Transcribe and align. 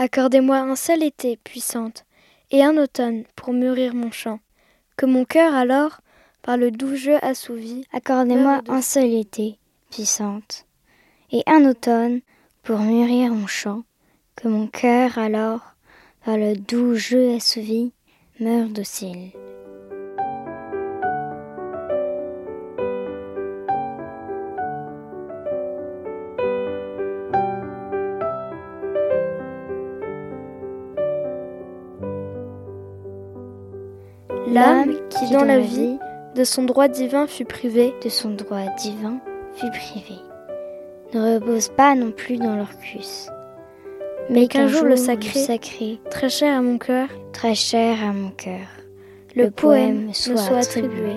Accordez-moi 0.00 0.58
un 0.58 0.76
seul 0.76 1.02
été, 1.02 1.36
puissante, 1.36 2.04
et 2.52 2.62
un 2.62 2.76
automne 2.76 3.24
pour 3.34 3.52
mûrir 3.52 3.94
mon 3.94 4.12
chant, 4.12 4.38
que 4.96 5.06
mon 5.06 5.24
cœur 5.24 5.54
alors, 5.54 6.00
par 6.42 6.56
le 6.56 6.70
doux 6.70 6.94
jeu 6.94 7.16
assouvi, 7.20 7.84
accordez-moi 7.92 8.62
un 8.68 8.80
seul 8.80 9.12
été, 9.12 9.58
puissante, 9.90 10.66
et 11.32 11.42
un 11.46 11.68
automne 11.68 12.20
pour 12.62 12.78
mûrir 12.78 13.34
mon 13.34 13.48
chant, 13.48 13.82
que 14.36 14.46
mon 14.46 14.68
cœur 14.68 15.18
alors, 15.18 15.74
par 16.24 16.36
le 16.36 16.54
doux 16.54 16.94
jeu 16.94 17.34
assouvi, 17.34 17.92
meure 18.38 18.68
docile. 18.68 19.32
L'âme 34.52 34.94
qui 35.10 35.30
dans 35.30 35.44
la 35.44 35.58
vie 35.58 35.98
de 36.34 36.42
son 36.42 36.62
droit 36.62 36.88
divin 36.88 37.26
fut 37.26 37.44
privée, 37.44 37.92
de 38.02 38.08
son 38.08 38.30
droit 38.30 38.64
divin 38.78 39.18
fut 39.54 39.70
privée, 39.70 40.22
ne 41.12 41.34
repose 41.34 41.68
pas 41.68 41.94
non 41.94 42.12
plus 42.12 42.38
dans 42.38 42.56
l'orcus. 42.56 43.28
Mais 44.30 44.46
qu'un 44.46 44.68
jour 44.68 44.84
le 44.84 44.96
sacré, 44.96 45.38
sacré, 45.38 46.00
très 46.10 46.30
cher 46.30 46.56
à 46.56 46.62
mon 46.62 46.78
cœur, 46.78 47.08
très 47.32 47.54
cher 47.54 47.98
à 48.02 48.12
mon 48.12 48.30
cœur, 48.30 48.66
le, 49.36 49.50
poème 49.50 50.14
soit, 50.14 50.36
soit 50.38 50.58
attribué. 50.58 51.16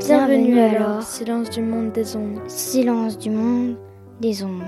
Bienvenue 0.00 0.58
alors, 0.58 1.02
silence 1.02 1.48
du 1.50 1.62
monde 1.62 1.92
des 1.92 2.16
ombres. 2.16 2.42
Silence 2.48 3.18
du 3.18 3.30
monde 3.30 3.76
des 4.20 4.42
ombres. 4.42 4.64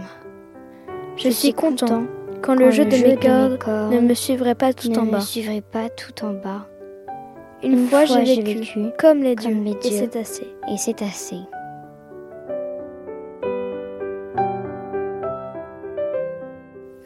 Je, 1.17 1.31
suis 1.31 1.53
content 1.53 2.05
quand, 2.43 2.55
le 2.55 2.71
jeu 2.71 2.85
de 2.85 2.97
mes 2.97 3.17
cordes 3.17 3.93
ne 3.93 4.01
me 4.01 4.15
suivrait 4.15 4.55
pas 4.55 4.73
tout 4.73 4.91
en 4.93 5.03
bas. 5.03 5.11
Ne 5.11 5.17
me 5.17 5.21
suivrait 5.21 5.63
pas 5.63 5.89
tout 5.89 6.25
en 6.25 6.33
bas. 6.33 6.69
Une, 7.63 7.89
fois, 7.89 8.05
j'ai 8.05 8.43
vécu, 8.43 8.81
comme 8.99 9.23
les 9.23 9.35
dieux, 9.35 9.67
et 9.83 9.91
c'est 9.91 10.17
assez. 10.17 10.47
Et 10.71 10.77
c'est 10.77 11.03
assez. 11.03 11.41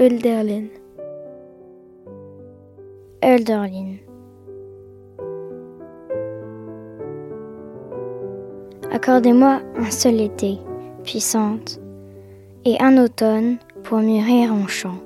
Hölderlin. 0.00 0.64
Hölderlin. 3.22 3.96
Accordez-moi 8.90 9.60
un 9.76 9.90
seul 9.90 10.20
été, 10.20 10.58
puissante, 11.04 11.80
et 12.64 12.76
un 12.80 12.96
automne 12.98 13.58
pour 13.84 13.98
mûrir 13.98 14.52
mon 14.52 14.66
chant, 14.66 14.98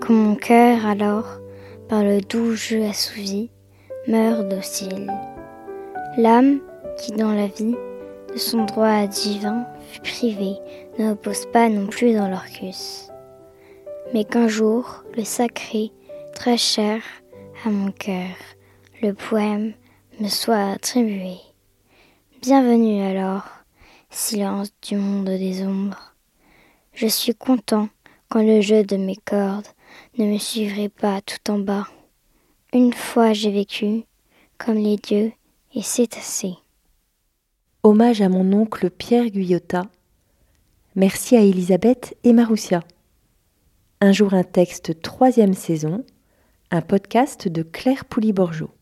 que 0.00 0.12
mon 0.12 0.34
cœur 0.34 0.84
alors, 0.84 1.40
par 1.88 2.02
le 2.02 2.20
doux 2.20 2.54
jeu 2.54 2.84
assouvi, 2.84 3.50
meurt 4.06 4.46
docile. 4.48 5.10
L'âme 6.18 6.60
qui 6.98 7.12
dans 7.12 7.32
la 7.32 7.46
vie 7.46 7.74
de 8.32 8.36
son 8.36 8.64
droit 8.64 9.06
divin 9.06 9.66
fut 9.90 10.00
privée 10.00 10.56
ne 10.98 11.10
repose 11.10 11.46
pas 11.46 11.68
non 11.68 11.86
plus 11.86 12.14
dans 12.14 12.28
l'orcus, 12.28 13.08
mais 14.12 14.24
qu'un 14.24 14.48
jour 14.48 15.04
le 15.16 15.24
sacré, 15.24 15.90
très 16.34 16.56
cher 16.56 17.02
à 17.64 17.70
mon 17.70 17.90
cœur, 17.90 18.36
le 19.02 19.12
poème 19.14 19.72
me 20.20 20.28
soit 20.28 20.72
attribué. 20.72 21.36
Bienvenue 22.42 23.02
alors, 23.02 23.44
silence 24.10 24.70
du 24.82 24.96
monde 24.96 25.30
des 25.30 25.64
ombres. 25.64 26.14
Je 26.92 27.06
suis 27.06 27.34
content 27.34 27.88
quand 28.28 28.42
le 28.42 28.60
jeu 28.60 28.84
de 28.84 28.96
mes 28.96 29.16
cordes 29.16 29.66
ne 30.18 30.26
me 30.26 30.38
suivrait 30.38 30.90
pas 30.90 31.20
tout 31.22 31.50
en 31.50 31.58
bas. 31.58 31.86
Une 32.74 32.92
fois 32.92 33.32
j'ai 33.32 33.52
vécu, 33.52 34.02
comme 34.58 34.78
les 34.78 34.96
dieux, 34.96 35.30
et 35.76 35.82
c'est 35.82 36.16
assez. 36.16 36.54
Hommage 37.84 38.20
à 38.20 38.28
mon 38.28 38.52
oncle 38.52 38.90
Pierre 38.90 39.30
Guyotat. 39.30 39.86
Merci 40.96 41.36
à 41.36 41.42
Elisabeth 41.42 42.16
et 42.24 42.32
Maroussia. 42.32 42.82
Un 44.00 44.10
jour 44.10 44.34
un 44.34 44.42
texte 44.42 45.00
troisième 45.02 45.54
saison, 45.54 46.04
un 46.72 46.82
podcast 46.82 47.46
de 47.46 47.62
Claire 47.62 48.06
Pouli-Borgeot. 48.06 48.72